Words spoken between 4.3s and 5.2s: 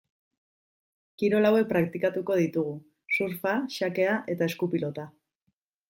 eta eskupilota.